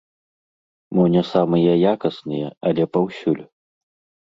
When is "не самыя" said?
1.15-1.73